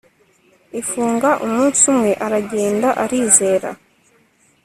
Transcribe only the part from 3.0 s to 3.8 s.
arizeza